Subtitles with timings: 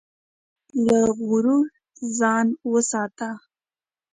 [0.85, 1.65] له غرور
[2.17, 3.29] ځان وساته.